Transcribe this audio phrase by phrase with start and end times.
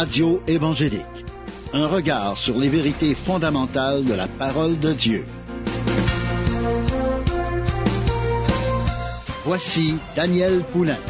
[0.00, 1.24] Radio évangélique.
[1.72, 5.24] Un regard sur les vérités fondamentales de la parole de Dieu.
[9.44, 11.00] Voici Daniel Poulain.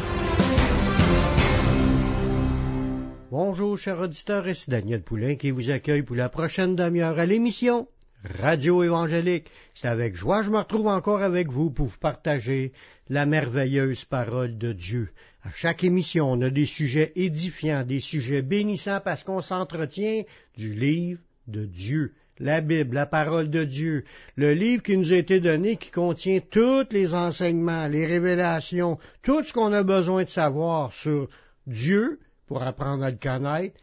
[3.29, 7.87] Bonjour, chers auditeurs, c'est Daniel Poulain qui vous accueille pour la prochaine demi-heure à l'émission
[8.23, 9.51] Radio évangélique.
[9.75, 12.73] C'est avec joie que je me retrouve encore avec vous pour vous partager
[13.09, 15.09] la merveilleuse parole de Dieu.
[15.43, 20.23] À chaque émission, on a des sujets édifiants, des sujets bénissants parce qu'on s'entretient
[20.55, 22.13] du livre de Dieu.
[22.39, 24.05] La Bible, la parole de Dieu,
[24.35, 29.43] le livre qui nous a été donné, qui contient tous les enseignements, les révélations, tout
[29.43, 31.27] ce qu'on a besoin de savoir sur
[31.67, 33.75] Dieu pour apprendre à le connaître,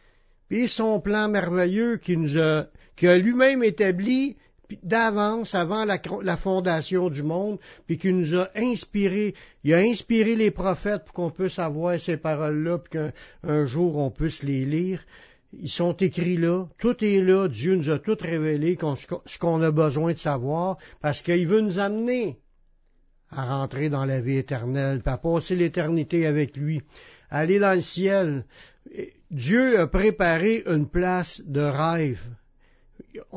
[0.49, 4.37] puis son plan merveilleux qui nous a, qui a lui-même établi
[4.83, 9.35] d'avance, avant la, fondation du monde, puis qui nous a inspiré,
[9.65, 14.11] il a inspiré les prophètes pour qu'on puisse avoir ces paroles-là, puis qu'un jour on
[14.11, 15.05] puisse les lire.
[15.53, 18.77] Ils sont écrits là, tout est là, Dieu nous a tout révélé,
[19.27, 22.39] ce qu'on a besoin de savoir, parce qu'il veut nous amener
[23.31, 26.83] à rentrer dans la vie éternelle, puis à passer l'éternité avec lui,
[27.31, 28.45] aller dans le ciel.
[29.31, 32.21] Dieu a préparé une place de rêve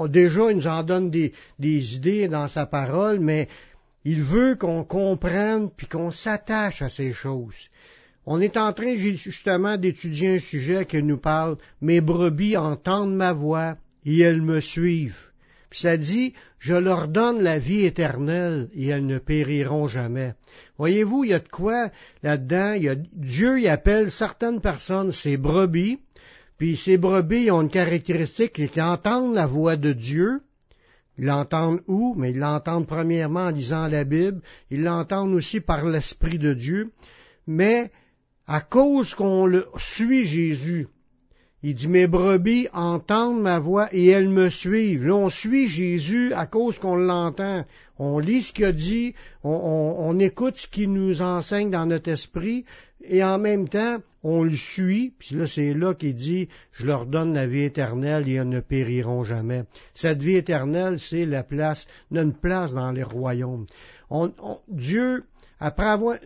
[0.07, 3.47] déjà, il nous en donne des, idées dans sa parole, mais
[4.05, 7.69] il veut qu'on comprenne puis qu'on s'attache à ces choses.
[8.25, 13.33] On est en train justement d'étudier un sujet qui nous parle Mes brebis entendent ma
[13.33, 15.29] voix et elles me suivent.
[15.69, 20.33] Puis ça dit Je leur donne la vie éternelle et elles ne périront jamais.
[20.77, 21.89] Voyez-vous, il y a de quoi
[22.23, 22.75] là-dedans.
[23.13, 25.99] Dieu y appelle certaines personnes ses brebis,
[26.59, 30.41] puis ces brebis ont une caractéristique, qu'ils entendent la voix de Dieu.
[31.17, 32.13] Ils l'entendent où?
[32.17, 34.41] Mais ils l'entendent premièrement en lisant la Bible.
[34.69, 36.91] Ils l'entendent aussi par l'Esprit de Dieu.
[37.47, 37.91] Mais
[38.45, 40.88] à cause qu'on le suit Jésus,
[41.61, 45.07] il dit, mes brebis entendent ma voix et elles me suivent.
[45.07, 47.66] Là, on suit Jésus à cause qu'on l'entend.
[47.97, 49.13] On lit ce qu'il a dit,
[49.44, 52.63] on, écoute ce qu'il nous enseigne dans notre esprit,
[53.03, 55.13] et en même temps, on le suit.
[55.19, 58.61] Puis là, c'est là qu'il dit, je leur donne la vie éternelle et elles ne
[58.61, 59.63] périront jamais.
[59.94, 63.66] Cette vie éternelle, c'est la place, une place dans les royaumes.
[64.69, 65.23] Dieu,
[65.59, 66.17] après avoir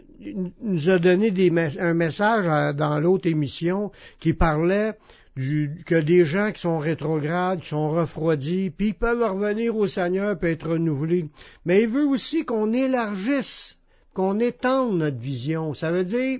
[0.61, 1.33] nous a donné
[1.79, 4.93] un message euh, dans l'autre émission qui parlait
[5.35, 10.37] que des gens qui sont rétrogrades, qui sont refroidis, puis ils peuvent revenir au Seigneur
[10.43, 11.29] et être renouvelés.
[11.65, 13.77] Mais il veut aussi qu'on élargisse,
[14.13, 15.73] qu'on étende notre vision.
[15.73, 16.39] Ça veut dire,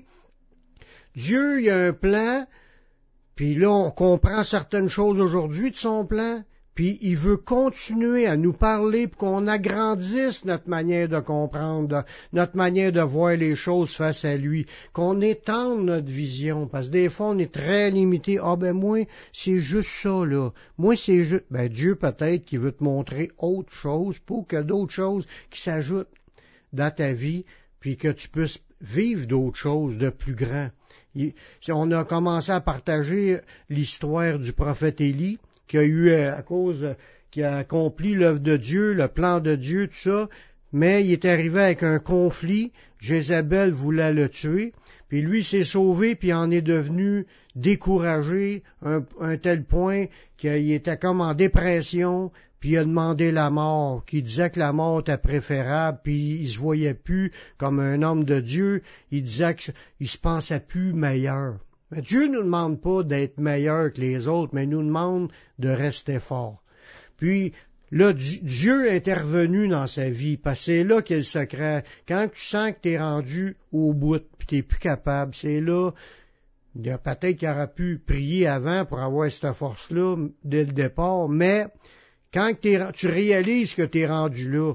[1.15, 2.45] Dieu, il a un plan,
[3.35, 6.43] puis là, on comprend certaines choses aujourd'hui de son plan,
[6.75, 12.57] puis il veut continuer à nous parler pour qu'on agrandisse notre manière de comprendre, notre
[12.57, 17.09] manière de voir les choses face à lui, qu'on étende notre vision, parce que des
[17.09, 18.39] fois on est très limité.
[18.41, 20.49] Ah ben moi, c'est juste ça là.
[20.77, 21.45] Moi c'est juste.
[21.51, 26.07] Ben Dieu peut-être qui veut te montrer autre chose pour que d'autres choses qui s'ajoutent
[26.71, 27.45] dans ta vie,
[27.79, 30.69] puis que tu puisses vivre d'autres choses de plus grand.
[31.69, 33.39] On a commencé à partager
[33.69, 35.37] l'histoire du prophète Élie
[35.67, 36.93] qui a eu euh, à cause, euh,
[37.31, 40.29] qui a accompli l'œuvre de Dieu, le plan de Dieu, tout ça,
[40.71, 44.73] mais il est arrivé avec un conflit, Jézabel voulait le tuer,
[45.07, 47.25] puis lui s'est sauvé, puis en est devenu
[47.55, 50.05] découragé, un, un tel point
[50.37, 54.71] qu'il était comme en dépression, puis il a demandé la mort, qui disait que la
[54.71, 58.81] mort était préférable, puis il se voyait plus comme un homme de Dieu,
[59.11, 61.57] il disait qu'il se pensait plus meilleur.
[62.01, 66.19] Dieu ne nous demande pas d'être meilleur que les autres, mais nous demande de rester
[66.19, 66.61] fort.
[67.17, 67.53] Puis,
[67.91, 71.83] là, Dieu est intervenu dans sa vie, parce que c'est là qu'il le secret.
[72.07, 75.61] Quand tu sens que tu es rendu au bout, puis tu n'es plus capable, c'est
[75.61, 75.91] là,
[76.75, 81.67] peut-être qu'il aurait pu prier avant pour avoir cette force-là dès le départ, mais
[82.33, 84.73] quand tu réalises que tu es rendu là,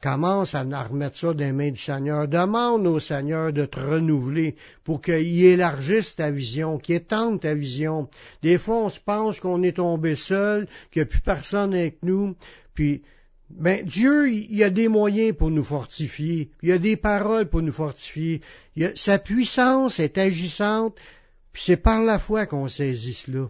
[0.00, 2.28] Commence à remettre ça des mains du Seigneur.
[2.28, 4.54] Demande au Seigneur de te renouveler
[4.84, 8.08] pour qu'il élargisse ta vision, qu'il étende ta vision.
[8.42, 11.98] Des fois, on se pense qu'on est tombé seul, qu'il n'y a plus personne avec
[12.04, 12.36] nous.
[12.74, 13.02] Puis,
[13.50, 16.50] ben, Dieu, il y a des moyens pour nous fortifier.
[16.62, 18.40] Il y a des paroles pour nous fortifier.
[18.94, 20.94] sa puissance est agissante.
[21.52, 23.48] Puis c'est par la foi qu'on saisit cela.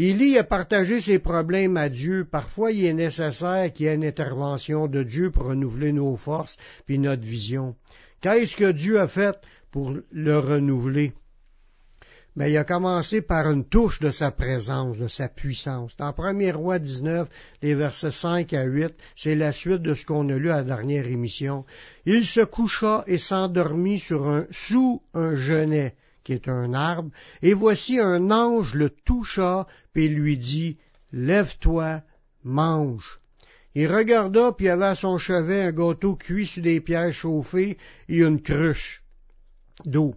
[0.00, 2.24] Élie a partagé ses problèmes à Dieu.
[2.24, 6.56] Parfois, il est nécessaire qu'il y ait une intervention de Dieu pour renouveler nos forces
[6.86, 7.74] puis notre vision.
[8.20, 9.36] Qu'est-ce que Dieu a fait
[9.72, 11.14] pour le renouveler?
[12.36, 15.96] Mais ben, il a commencé par une touche de sa présence, de sa puissance.
[15.96, 17.28] Dans 1er roi 19,
[17.62, 20.62] les versets 5 à 8, c'est la suite de ce qu'on a lu à la
[20.62, 21.64] dernière émission.
[22.06, 25.96] Il se coucha et s'endormit sous un genêt
[26.28, 27.10] qui est un arbre,
[27.40, 30.76] et voici un ange le toucha, puis lui dit,
[31.10, 32.02] Lève-toi,
[32.44, 33.18] mange.
[33.74, 37.78] Il regarda, puis avait à son chevet un gâteau cuit sur des pierres chauffées
[38.10, 39.02] et une cruche
[39.86, 40.16] d'eau.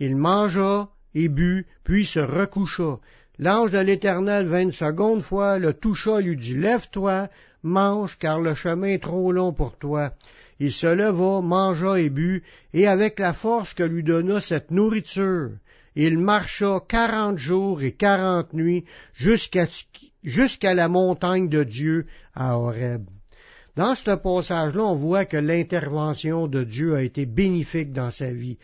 [0.00, 2.98] Il mangea et but, puis se recoucha.
[3.38, 7.28] L'ange de l'Éternel vint une seconde fois, le toucha, lui dit, Lève-toi,
[7.62, 10.10] mange, car le chemin est trop long pour toi.
[10.58, 12.42] Il se leva, mangea et but,
[12.72, 15.50] et avec la force que lui donna cette nourriture,
[15.94, 23.04] il marcha quarante jours et quarante nuits jusqu'à la montagne de Dieu à Horeb.
[23.76, 28.58] Dans ce passage-là, on voit que l'intervention de Dieu a été bénéfique dans sa vie.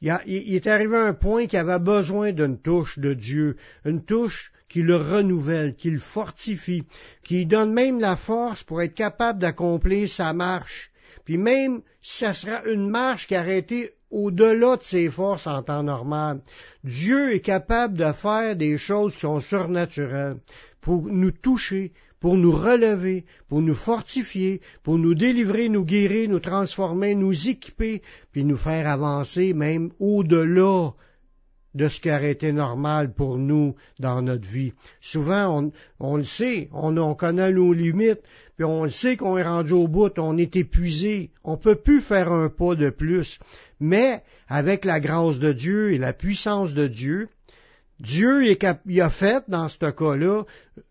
[0.00, 4.52] Il, est arrivé à un point qu'il avait besoin d'une touche de Dieu, une touche
[4.68, 6.84] qui le renouvelle, qui le fortifie,
[7.24, 10.90] qui donne même la force pour être capable d'accomplir sa marche.
[11.28, 15.82] Puis même ça sera une marche qui a été au-delà de ses forces en temps
[15.82, 16.40] normal,
[16.84, 20.38] Dieu est capable de faire des choses qui sont surnaturelles
[20.80, 26.40] pour nous toucher, pour nous relever, pour nous fortifier, pour nous délivrer, nous guérir, nous
[26.40, 28.00] transformer, nous équiper,
[28.32, 30.92] puis nous faire avancer même au-delà
[31.74, 34.72] de ce qui aurait été normal pour nous dans notre vie.
[35.00, 35.70] Souvent,
[36.00, 38.22] on, le sait, on, on, connaît nos limites,
[38.56, 42.00] puis on le sait qu'on est rendu au bout, on est épuisé, on peut plus
[42.00, 43.38] faire un pas de plus.
[43.80, 47.28] Mais avec la grâce de Dieu et la puissance de Dieu,
[48.00, 50.44] Dieu il a fait dans ce cas-là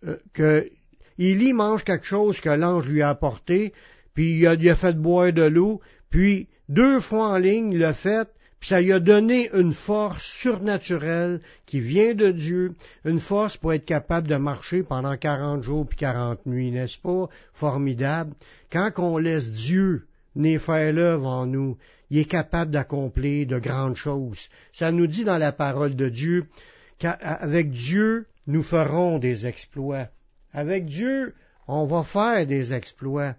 [0.05, 0.69] euh, que
[1.17, 3.73] Élie mange quelque chose que l'ange lui a apporté,
[4.13, 7.79] puis il a, il a fait boire de l'eau, puis deux fois en ligne il
[7.79, 12.73] l'a fait, puis ça lui a donné une force surnaturelle qui vient de Dieu,
[13.05, 17.29] une force pour être capable de marcher pendant quarante jours puis quarante nuits, n'est-ce pas?
[17.53, 18.33] Formidable.
[18.71, 21.77] Quand on laisse Dieu né faire l'œuvre en nous,
[22.09, 24.49] il est capable d'accomplir de grandes choses.
[24.71, 26.45] Ça nous dit dans la parole de Dieu
[26.99, 30.07] qu'avec Dieu, nous ferons des exploits.
[30.53, 31.35] Avec Dieu,
[31.67, 33.35] on va faire des exploits.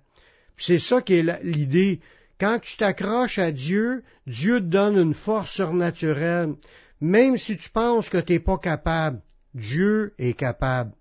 [0.57, 2.01] C'est ça qui est l'idée.
[2.39, 6.55] Quand tu t'accroches à Dieu, Dieu te donne une force surnaturelle.
[7.01, 9.21] Même si tu penses que tu n'es pas capable,
[9.55, 10.93] Dieu est capable.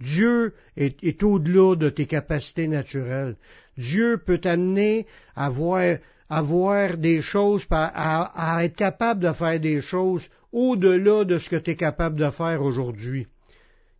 [0.00, 3.36] Dieu est, au-delà de tes capacités naturelles.
[3.76, 11.24] Dieu peut t'amener à voir, des choses, à, être capable de faire des choses au-delà
[11.24, 13.26] de ce que tu es capable de faire aujourd'hui.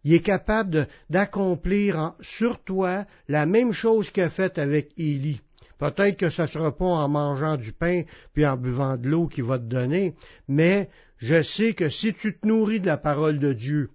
[0.04, 5.40] Il est capable d'accomplir sur toi la même chose qu'il a faite avec Élie.
[5.84, 9.26] Peut-être que ce ne sera pas en mangeant du pain puis en buvant de l'eau
[9.26, 10.14] qu'il va te donner,
[10.48, 10.88] mais
[11.18, 13.90] je sais que si tu te nourris de la parole de Dieu,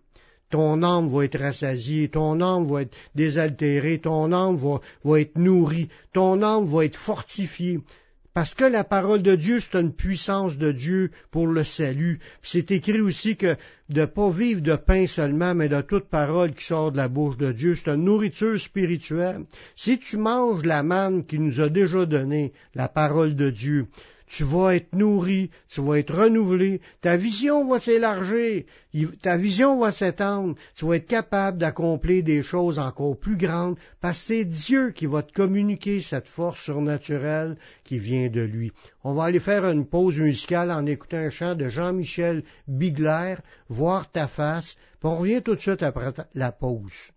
[0.51, 5.35] ton âme va être rassasiée, ton âme va être désaltérée, ton âme va, va être
[5.39, 7.79] nourrie, ton âme va être fortifiée.
[8.33, 12.19] Parce que la parole de Dieu, c'est une puissance de Dieu pour le salut.
[12.43, 13.55] C'est écrit aussi que
[13.89, 17.07] de ne pas vivre de pain seulement, mais de toute parole qui sort de la
[17.07, 19.45] bouche de Dieu, c'est une nourriture spirituelle.
[19.75, 23.87] Si tu manges la manne qui nous a déjà donnée, la parole de Dieu,
[24.29, 28.63] tu vas être nourri, tu vas être renouvelé, ta vision va s'élargir,
[29.23, 34.19] ta vision va s'étendre, tu vas être capable d'accomplir des choses encore plus grandes, parce
[34.19, 38.71] que c'est Dieu qui va te communiquer cette force surnaturelle qui vient de lui.
[39.03, 43.35] On va aller faire une pause musicale en écoutant un chant de Jean-Michel Bigler,
[43.67, 47.11] Voir ta face, puis on revient tout de suite après la pause.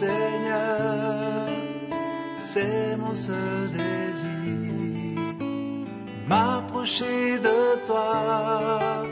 [0.00, 1.48] Seigneur,
[2.52, 4.56] c'est mon seul désir.
[6.26, 9.04] M'approcher de toi,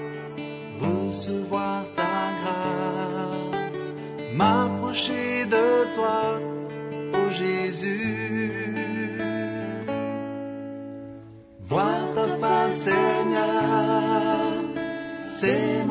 [0.80, 3.92] recevoir ta grâce.
[4.34, 6.40] M'approcher de toi,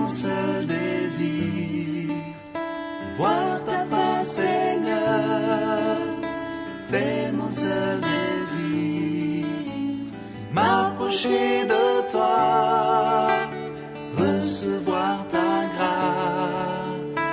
[0.07, 2.15] c'est mon seul désir.
[3.17, 3.63] Voir
[11.65, 13.27] de toi,
[14.17, 17.23] recevoir ta grâce,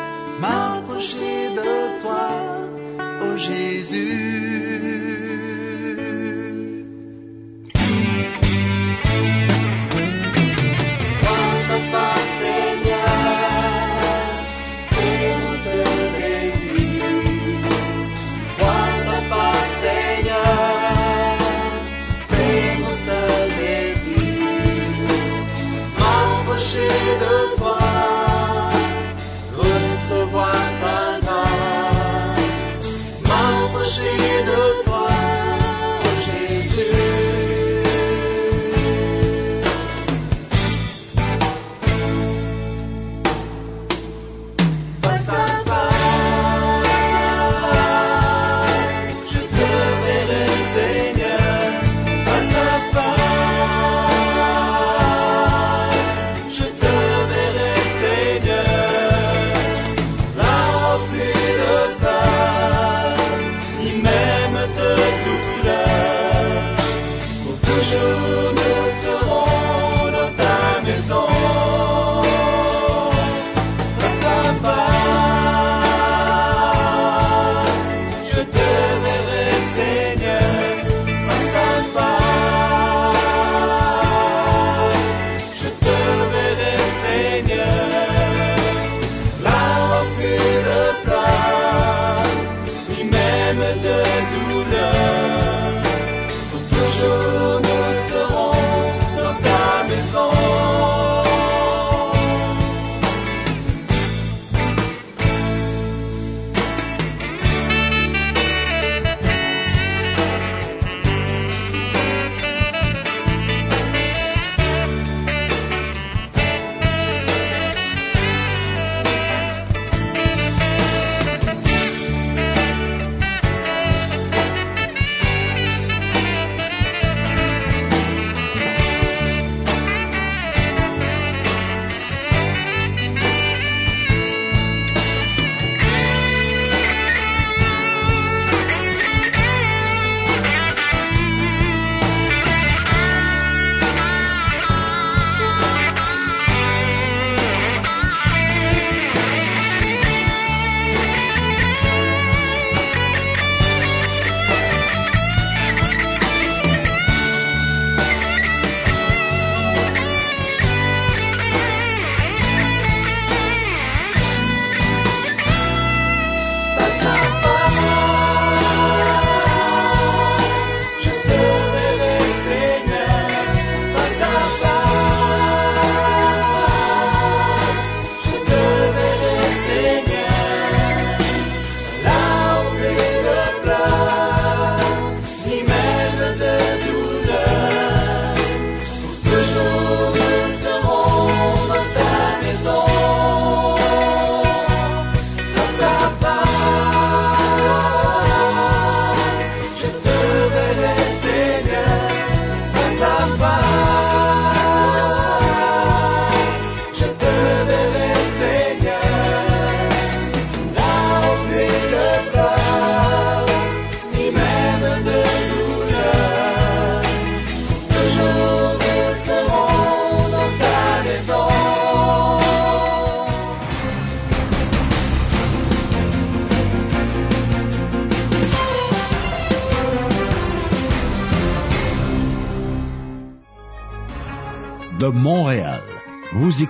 [0.40, 2.28] m'approcher de toi,
[3.22, 4.39] ô Jésus.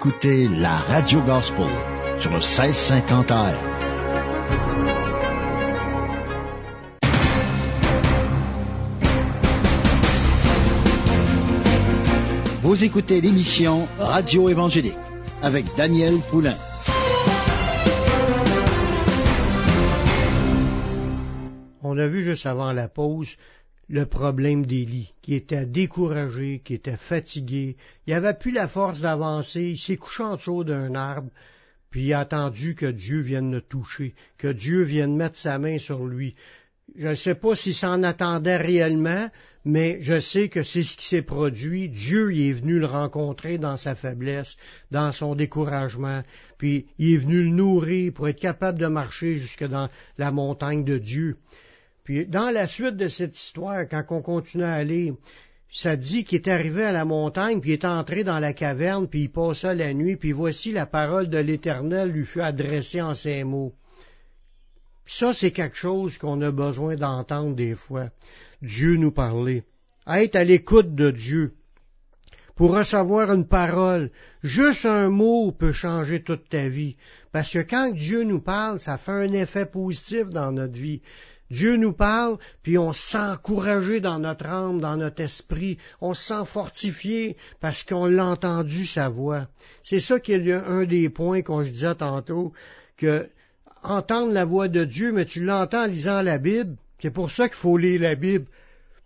[0.00, 1.68] Écoutez la Radio Gospel
[2.20, 3.54] sur le 1650 AM.
[12.62, 14.96] Vous écoutez l'émission Radio Évangélique
[15.42, 16.56] avec Daniel Poulain.
[21.82, 23.36] On a vu juste avant la pause
[23.90, 29.70] le problème d'Élie, qui était découragé, qui était fatigué, il n'avait plus la force d'avancer,
[29.70, 31.30] il s'est couché en dessous d'un arbre,
[31.90, 35.78] puis il a attendu que Dieu vienne le toucher, que Dieu vienne mettre sa main
[35.78, 36.36] sur lui.
[36.96, 39.28] Je ne sais pas s'il s'en attendait réellement,
[39.64, 41.88] mais je sais que c'est ce qui s'est produit.
[41.88, 44.56] Dieu y est venu le rencontrer dans sa faiblesse,
[44.92, 46.22] dans son découragement,
[46.58, 50.84] puis il est venu le nourrir pour être capable de marcher jusque dans la montagne
[50.84, 51.38] de Dieu.
[52.10, 55.12] Puis dans la suite de cette histoire, quand on continue à aller,
[55.70, 59.06] ça dit qu'il est arrivé à la montagne, puis il est entré dans la caverne,
[59.06, 63.14] puis il passa la nuit, puis voici la parole de l'Éternel lui fut adressée en
[63.14, 63.74] ces mots.
[65.06, 68.08] ça, c'est quelque chose qu'on a besoin d'entendre des fois.
[68.60, 69.62] Dieu nous parler.
[70.08, 71.52] Être à l'écoute de Dieu.
[72.56, 74.10] Pour recevoir une parole,
[74.42, 76.96] juste un mot peut changer toute ta vie.
[77.30, 81.02] Parce que quand Dieu nous parle, ça fait un effet positif dans notre vie.
[81.50, 86.14] Dieu nous parle, puis on se sent encouragé dans notre âme, dans notre esprit, on
[86.14, 89.48] se sent fortifié parce qu'on l'a entendu sa voix.
[89.82, 92.52] C'est ça qui est un des points qu'on se disait tantôt,
[92.96, 93.28] que
[93.82, 97.48] entendre la voix de Dieu, mais tu l'entends en lisant la Bible, c'est pour ça
[97.48, 98.46] qu'il faut lire la Bible,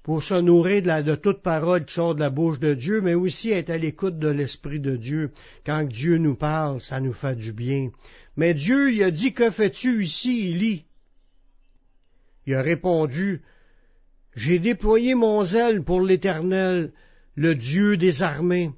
[0.02, 3.14] pour se nourrir de, de, toute parole qui sort de la bouche de Dieu, mais
[3.14, 5.30] aussi être à l'écoute de l'Esprit de Dieu.
[5.64, 7.88] Quand Dieu nous parle, ça nous fait du bien.
[8.36, 10.84] Mais Dieu, il a dit, que fais-tu ici, Élie?
[12.46, 13.42] Il a répondu,
[14.34, 16.92] J'ai déployé mon zèle pour l'Éternel,
[17.36, 18.72] le Dieu des armées,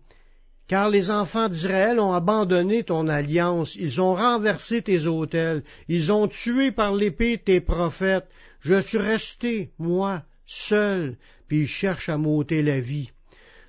[0.69, 6.29] car les enfants d'Israël ont abandonné ton alliance, ils ont renversé tes autels, ils ont
[6.29, 8.27] tué par l'épée tes prophètes,
[8.61, 11.17] je suis resté, moi, seul,
[11.49, 13.11] puis ils cherchent à m'ôter la vie.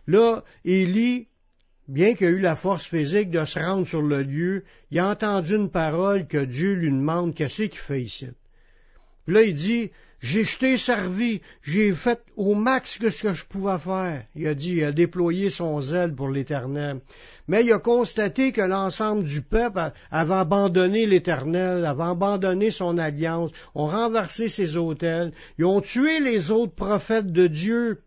[0.08, 1.28] Là, Élie,
[1.88, 5.56] bien qu'il eu la force physique de se rendre sur le lieu, il a entendu
[5.56, 8.08] une parole que Dieu lui demande qu'est-ce qu'il fait.
[9.28, 13.78] Là, il dit, j'ai jeté servi, j'ai fait au max que ce que je pouvais
[13.78, 14.24] faire.
[14.36, 17.02] Il a dit, il a déployé son zèle pour l'Éternel.
[17.48, 23.52] Mais il a constaté que l'ensemble du peuple avait abandonné l'Éternel, avait abandonné son alliance,
[23.76, 28.02] ont renversé ses autels, ils ont tué les autres prophètes de Dieu.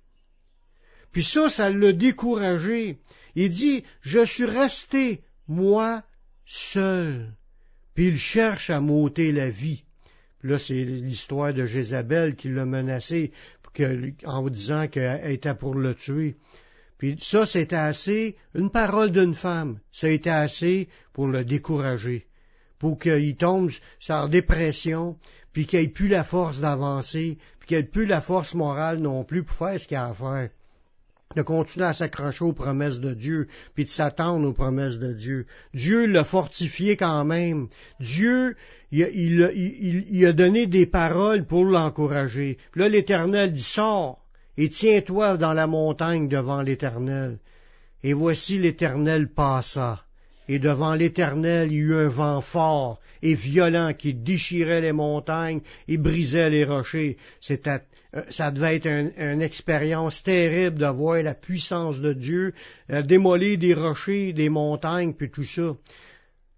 [1.12, 2.98] Puis ça, ça l'a découragé.
[3.36, 6.02] Il dit, je suis resté, moi,
[6.44, 7.32] seul.
[7.94, 9.84] Puis il cherche à m'ôter la vie.
[10.42, 13.32] Là, c'est l'histoire de Jézabel qui l'a menacé
[14.24, 16.36] en vous disant qu'elle était pour le tuer.
[16.98, 22.26] Puis ça, c'était assez, une parole d'une femme, ça a été assez pour le décourager,
[22.78, 23.70] pour qu'il tombe
[24.10, 25.16] en dépression,
[25.52, 29.24] puis qu'il n'ait plus la force d'avancer, puis qu'il n'ait plus la force morale non
[29.24, 30.50] plus pour faire ce qu'il a à faire
[31.36, 35.46] de continuer à s'accrocher aux promesses de Dieu, puis de s'attendre aux promesses de Dieu.
[35.72, 37.68] Dieu l'a fortifié quand même.
[38.00, 38.56] Dieu,
[38.90, 42.58] il, a donné des paroles pour l'encourager.
[42.74, 44.18] Là, l'Éternel dit, sors
[44.56, 47.38] et tiens-toi dans la montagne devant l'Éternel.
[48.02, 50.02] Et voici l'Éternel passa.
[50.52, 55.60] Et devant l'Éternel, il y eut un vent fort et violent qui déchirait les montagnes
[55.86, 57.18] et brisait les rochers.
[57.38, 57.82] C'était
[58.16, 62.52] euh, ça devait être une expérience terrible de voir la puissance de Dieu,
[62.90, 65.76] euh, démolir des rochers, des montagnes, puis tout ça.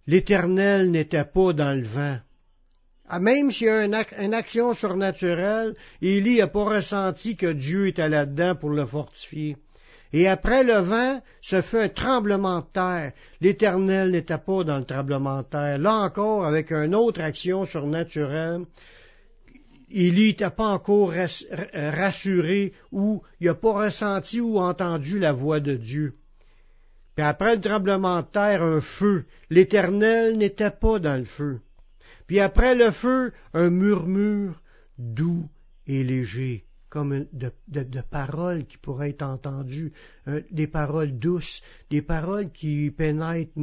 [0.06, 2.16] L'Éternel n'était pas dans le vent.
[3.10, 8.08] Ah, même s'il y a une, action surnaturelle, Élie n'a pas ressenti que Dieu était
[8.08, 9.58] là-dedans pour le fortifier.
[10.12, 13.12] Et après le vent, ce fut un tremblement de terre.
[13.40, 15.78] L'Éternel n'était pas dans le tremblement de terre.
[15.78, 18.62] Là encore, avec une autre action surnaturelle,
[19.88, 21.12] il n'était pas encore
[21.74, 26.14] rassuré ou il n'a pas ressenti ou entendu la voix de Dieu.
[27.14, 29.26] Puis après le tremblement de terre, un feu.
[29.50, 31.60] L'Éternel n'était pas dans le feu.
[32.26, 34.62] Puis après le feu, un murmure
[34.98, 35.48] doux
[35.86, 39.94] et léger, comme de, paroles qui pourraient être entendues,
[40.50, 43.58] des paroles douces, des paroles qui pénètrent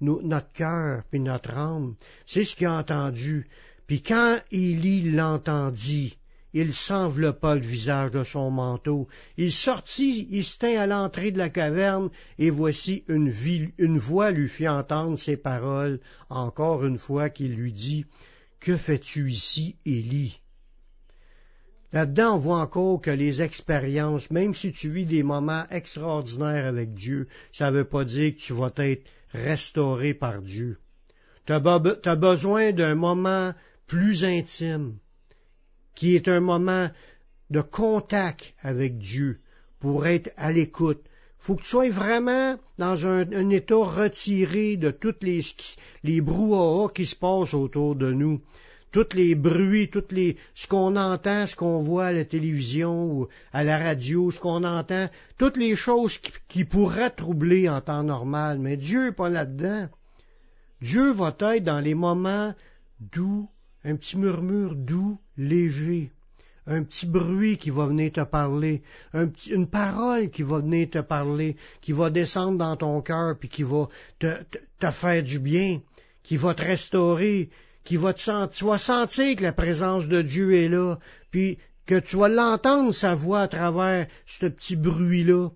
[0.00, 1.94] notre cœur et notre âme.
[2.26, 3.46] C'est ce qu'il a entendu.
[3.86, 6.18] Puis quand Élie l'entendit,
[6.54, 9.06] il s'enveloppa le visage de son manteau.
[9.36, 13.32] Il sortit, il se tint à l'entrée de la caverne, et voici une,
[13.78, 18.06] une voix lui fit entendre ces paroles, encore une fois qu'il lui dit,
[18.58, 20.41] Que fais-tu ici, Élie?
[21.92, 26.94] Là-dedans, on voit encore que les expériences, même si tu vis des moments extraordinaires avec
[26.94, 30.78] Dieu, ça ne veut pas dire que tu vas être restauré par Dieu.
[31.46, 33.52] Tu as, besoin d'un moment
[33.86, 34.96] plus intime,
[35.94, 36.88] qui est un moment
[37.50, 39.40] de contact avec Dieu,
[39.78, 41.02] pour être à l'écoute.
[41.38, 45.40] Faut que tu sois vraiment dans un, état retiré de toutes les,
[46.04, 48.40] les brouhahas qui se passent autour de nous
[48.92, 53.28] tous les bruits, toutes les, ce qu'on entend, ce qu'on voit à la télévision ou
[53.52, 58.58] à la radio, ce qu'on entend, toutes les choses qui, pourraient troubler en temps normal.
[58.58, 59.88] Mais Dieu n'est pas là-dedans.
[60.80, 62.54] Dieu va être dans les moments
[63.00, 63.48] doux,
[63.84, 66.10] un petit murmure doux, léger,
[66.66, 68.82] un petit bruit qui va venir te parler,
[69.48, 73.62] une parole qui va venir te parler, qui va descendre dans ton cœur, puis qui
[73.62, 74.26] va te,
[74.78, 75.80] te faire du bien,
[76.22, 77.48] qui va te restaurer,
[77.84, 80.98] qui va te sentir, tu vas sentir que la présence de Dieu est là,
[81.30, 85.48] puis que tu vas l'entendre sa voix à travers ce petit bruit-là.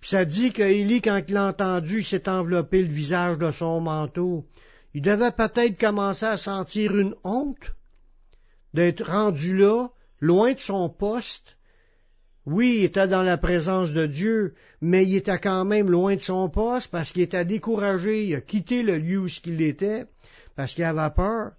[0.00, 3.80] Puis ça dit qu'Élie, quand il l'a entendu, il s'est enveloppé le visage de son
[3.80, 4.44] manteau.
[4.94, 7.72] Il devait peut-être commencer à sentir une honte
[8.74, 9.88] d'être rendu là,
[10.20, 11.56] loin de son poste.
[12.44, 16.20] Oui, il était dans la présence de Dieu, mais il était quand même loin de
[16.20, 20.06] son poste parce qu'il était découragé, il a quitté le lieu où il était,
[20.56, 21.52] parce qu'il avait peur.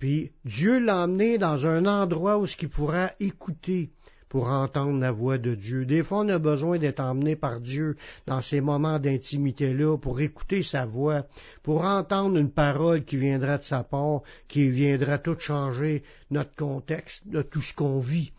[0.00, 3.90] Puis Dieu l'a emmené dans un endroit où ce qu'il pourra écouter
[4.30, 5.84] pour entendre la voix de Dieu.
[5.84, 10.62] Des fois, on a besoin d'être emmené par Dieu dans ces moments d'intimité-là pour écouter
[10.62, 11.26] sa voix,
[11.62, 17.28] pour entendre une parole qui viendra de sa part, qui viendra tout changer notre contexte
[17.28, 18.32] de tout ce qu'on vit.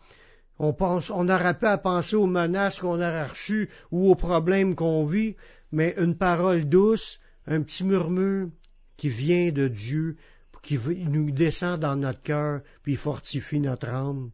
[0.58, 4.74] On pense, on n'aurait pas à penser aux menaces qu'on aurait reçues ou aux problèmes
[4.74, 5.36] qu'on vit,
[5.70, 8.48] mais une parole douce, un petit murmure
[8.96, 10.16] qui vient de Dieu,
[10.62, 14.30] qui nous descend dans notre cœur, puis fortifie notre âme.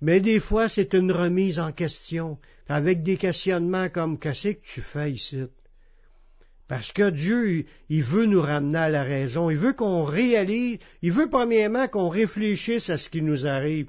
[0.00, 4.82] Mais des fois, c'est une remise en question, avec des questionnements comme Qu'est-ce que tu
[4.82, 5.44] fais ici?
[6.68, 11.12] Parce que Dieu, il veut nous ramener à la raison, il veut qu'on réalise, il
[11.12, 13.86] veut premièrement qu'on réfléchisse à ce qui nous arrive.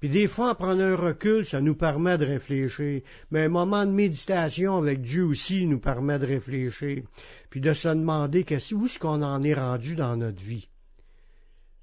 [0.00, 3.02] Puis des fois, en prenant un recul, ça nous permet de réfléchir.
[3.30, 7.02] Mais un moment de méditation avec Dieu aussi nous permet de réfléchir.
[7.50, 10.68] Puis de se demander où est-ce qu'on en est rendu dans notre vie?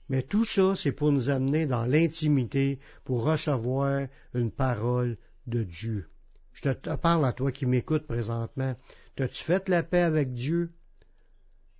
[0.09, 6.09] Mais tout ça, c'est pour nous amener dans l'intimité, pour recevoir une parole de Dieu.
[6.53, 8.75] Je te parle à toi qui m'écoutes présentement.
[9.15, 10.71] T'as-tu fait la paix avec Dieu?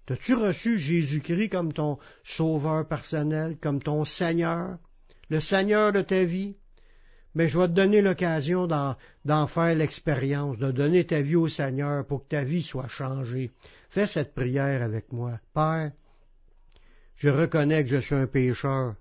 [0.06, 4.78] T'as-tu reçu Jésus-Christ comme ton sauveur personnel, comme ton Seigneur,
[5.30, 6.58] le Seigneur de ta vie?
[7.34, 12.06] Mais je vais te donner l'occasion d'en faire l'expérience, de donner ta vie au Seigneur
[12.06, 13.52] pour que ta vie soit changée.
[13.90, 15.40] Fais cette prière avec moi.
[15.54, 15.92] Père,
[17.16, 18.96] je reconnais que je suis un pécheur.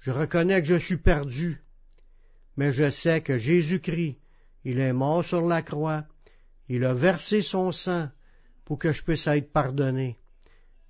[0.00, 1.62] Je reconnais que je suis perdu.
[2.56, 4.16] Mais je sais que Jésus-Christ,
[4.64, 6.04] il est mort sur la croix.
[6.68, 8.08] Il a versé son sang
[8.64, 10.18] pour que je puisse être pardonné.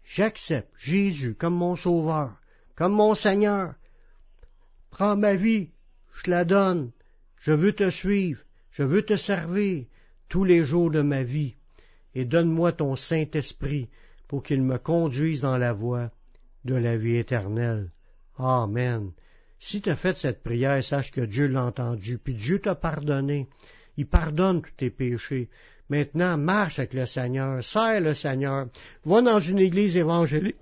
[0.04, 2.37] J'accepte Jésus comme mon sauveur,
[2.74, 3.74] comme mon Seigneur.
[4.90, 5.70] Prends ma vie,
[6.12, 6.90] je la donne.
[7.40, 9.87] Je veux te suivre, je veux te servir
[10.28, 11.54] tous les jours de ma vie.
[12.14, 13.88] Et donne-moi ton Saint-Esprit
[14.31, 16.12] pour qu'il me conduise dans la voie
[16.64, 17.88] de la vie éternelle.
[18.38, 19.11] Amen.
[19.59, 23.49] Si tu as fait cette prière, sache que Dieu l'a entendu, puis Dieu t'a pardonné.
[23.97, 25.49] Il pardonne tous tes péchés.
[25.88, 28.69] Maintenant, marche avec le Seigneur, sers le Seigneur,
[29.05, 30.55] va dans une église évangélique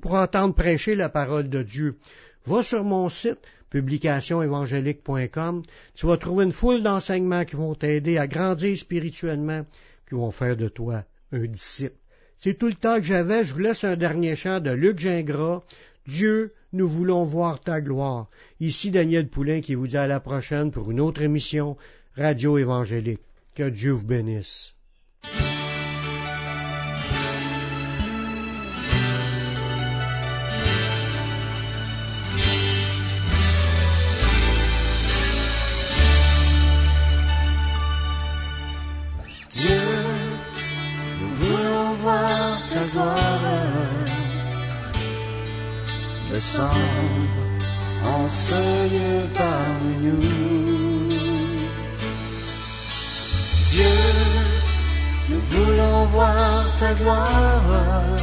[0.00, 1.98] pour entendre prêcher la parole de Dieu.
[2.46, 3.38] Va sur mon site,
[3.70, 5.62] publicationévangélique.com,
[5.94, 9.64] tu vas trouver une foule d'enseignements qui vont t'aider à grandir spirituellement,
[10.08, 11.94] qui vont faire de toi un disciple.
[12.36, 13.44] C'est tout le temps que j'avais.
[13.44, 15.62] Je vous laisse un dernier chant de Luc Gingras.
[16.06, 18.28] Dieu, nous voulons voir ta gloire.
[18.60, 21.76] Ici Daniel Poulain qui vous dit à la prochaine pour une autre émission
[22.16, 23.20] Radio Évangélique.
[23.54, 24.73] Que Dieu vous bénisse.
[48.04, 51.08] En ce lieu parmi nous.
[53.70, 53.98] Dieu,
[55.30, 58.18] nous voulons voir ta gloire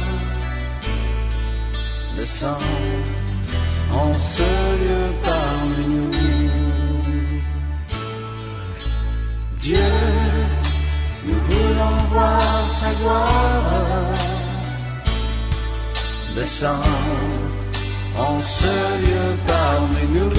[2.16, 2.62] descendre
[3.92, 4.42] en ce
[4.82, 6.10] lieu parmi nous.
[9.56, 9.92] Dieu,
[11.26, 14.12] nous voulons voir ta gloire
[16.34, 17.51] descendre
[18.16, 20.30] en ce lieu parmi nous.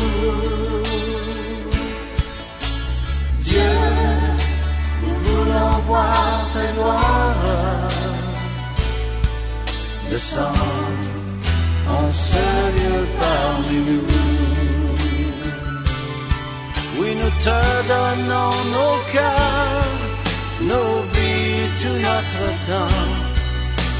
[3.40, 3.74] Dieu,
[5.04, 7.94] nous voulons voir ta gloire
[10.10, 11.10] descendre
[11.90, 12.46] en ce
[12.78, 14.08] lieu parmi nous.
[17.00, 17.60] Oui, nous te
[17.94, 20.02] donnons nos cœurs,
[20.62, 23.04] nos vies, tout notre temps.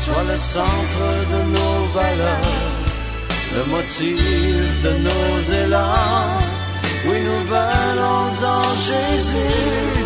[0.04, 2.73] Sois le centre de nos valeurs,
[3.56, 6.40] le motif de nos élans.
[7.06, 10.06] Oui, nous venons en Jésus,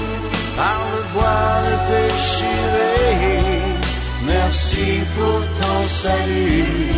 [0.56, 2.94] par le voile déchiré.
[4.26, 6.92] Merci pour ton salut,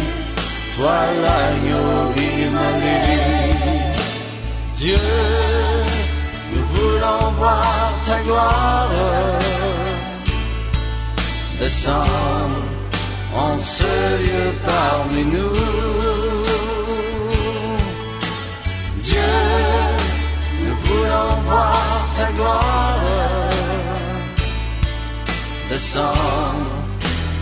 [0.75, 3.01] toi l'agneau immolé.
[4.77, 4.97] Dieu,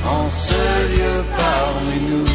[0.05, 2.29] en ce lieu parmi nous.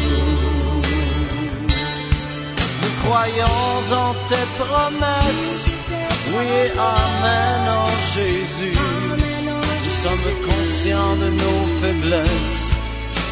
[2.81, 5.65] Nous croyons en tes promesses,
[6.35, 8.79] oui amen en Jésus.
[9.83, 12.71] Nous sommes conscients de nos faiblesses.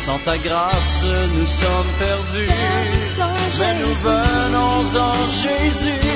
[0.06, 2.49] Sans ta grâce, nous sommes perdus.
[3.60, 6.08] Mais nous venons en Jésus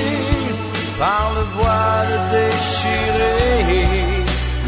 [0.98, 4.05] par le voile déchiré.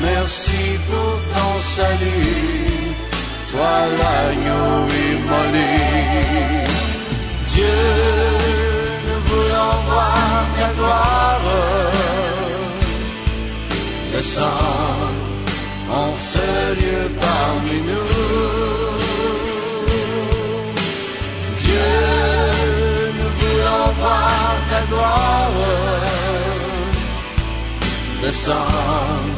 [0.01, 2.95] Merci pour ton salut,
[3.51, 5.75] toi l'agneau immolé.
[7.47, 7.81] Dieu,
[9.07, 11.41] nous voulons voir ta gloire
[14.13, 15.13] descendre
[15.91, 16.49] en ce
[16.81, 19.09] lieu parmi nous.
[21.59, 21.91] Dieu,
[23.19, 25.51] nous voulons voir ta gloire
[28.23, 29.38] descendre